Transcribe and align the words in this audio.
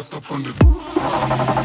just 0.00 0.14
up 0.14 0.24
from 0.24 0.42
the 0.42 1.59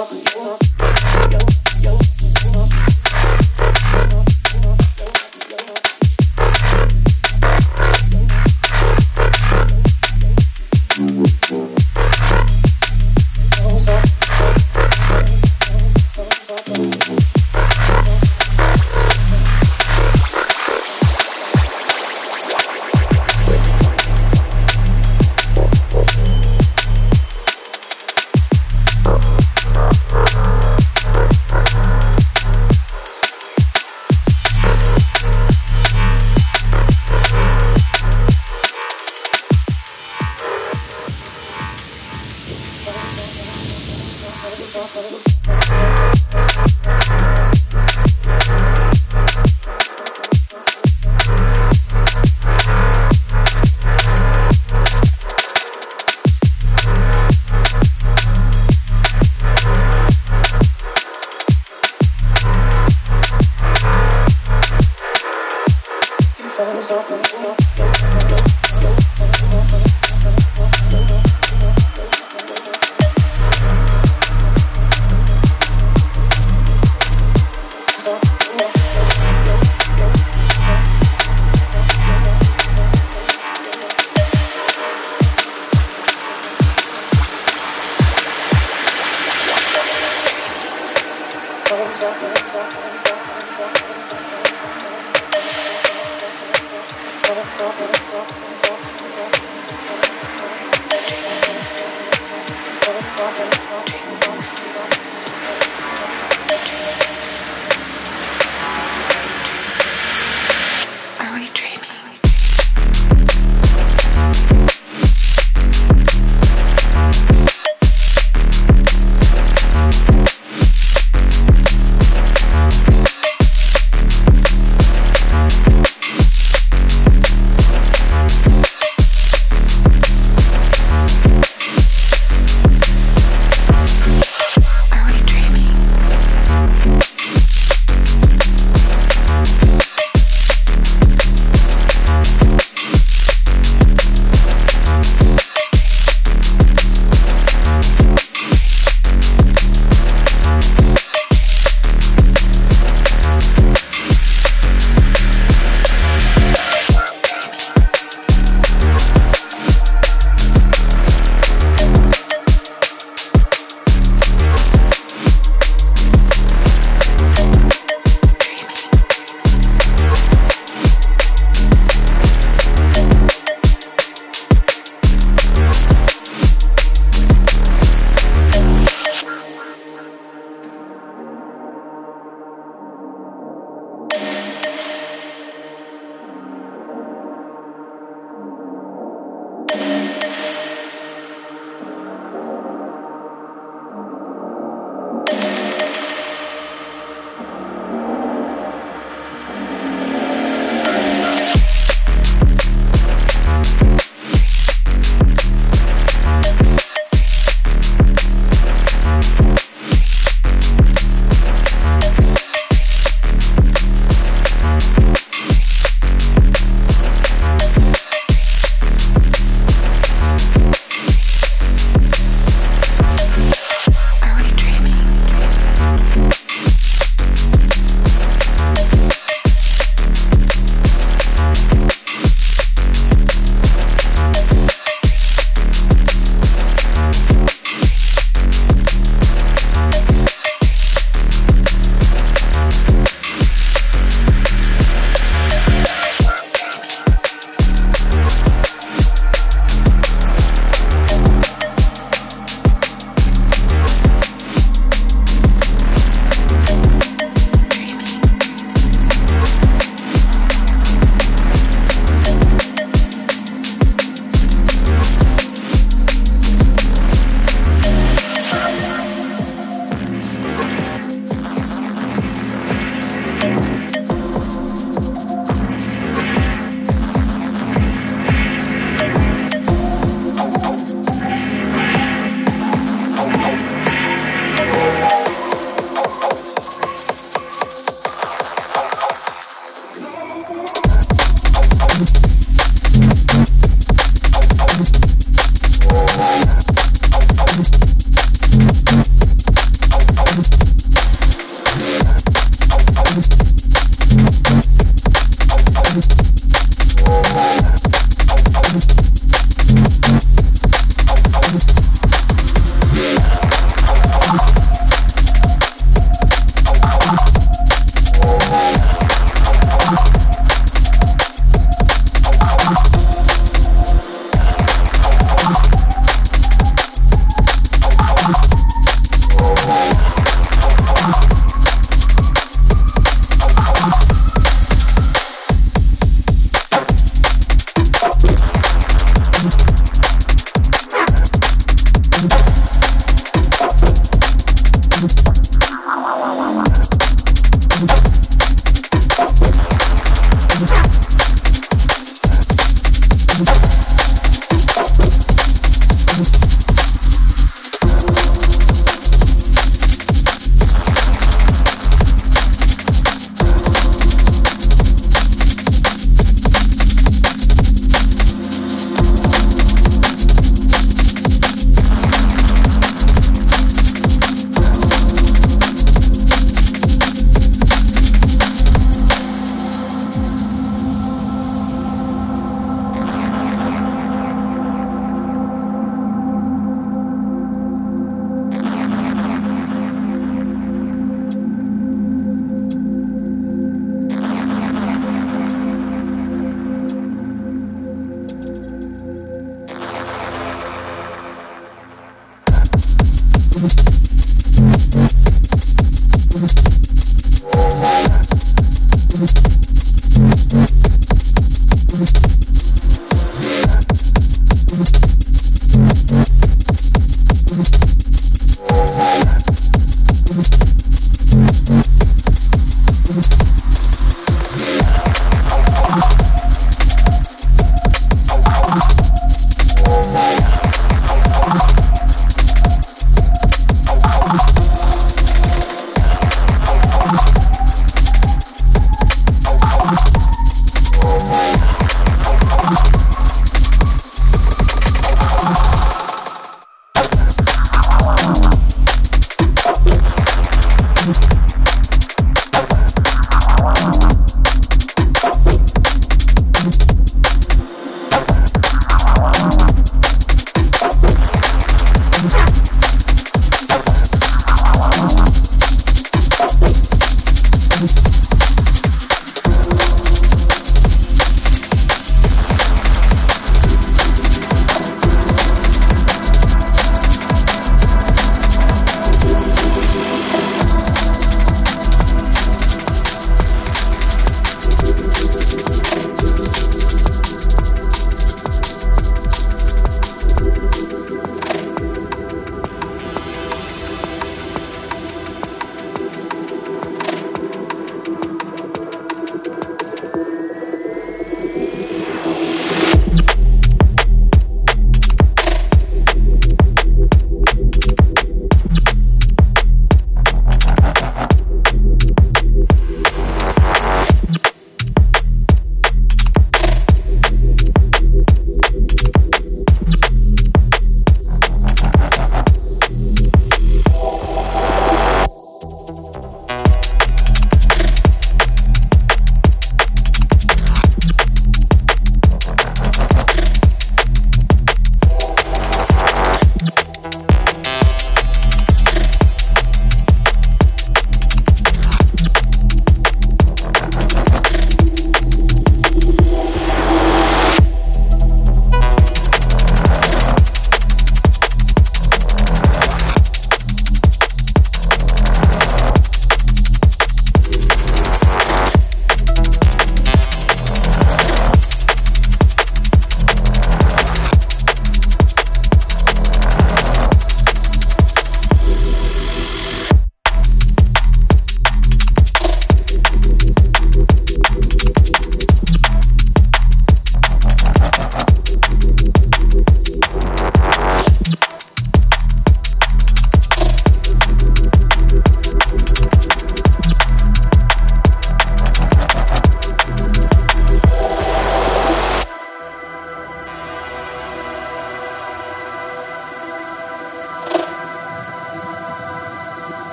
up. 0.00 0.29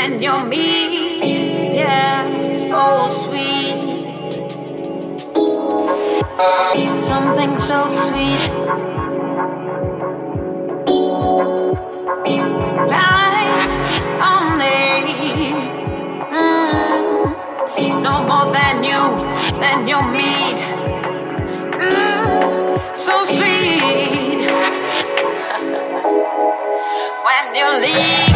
and 0.00 0.22
your 0.22 0.44
meat, 0.46 1.74
yeah, 1.74 2.24
so 2.70 3.10
sweet. 3.24 3.82
Something 7.02 7.56
so 7.56 7.88
sweet. 7.88 8.42
Like 12.94 13.62
only 14.32 14.78
mm, 16.36 18.02
no 18.06 18.14
more 18.30 18.52
than 18.54 18.84
you, 18.90 19.02
than 19.60 19.88
your 19.88 20.04
meat. 20.18 20.58
Mm, 21.74 22.96
so 22.96 23.24
sweet. 23.24 24.48
when 27.26 27.54
you 27.54 27.68
leave. 27.82 28.27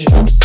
want 0.00 0.32
you. 0.32 0.41